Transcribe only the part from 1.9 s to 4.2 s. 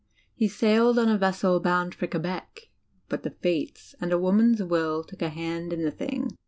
for Quebec; but the fates and a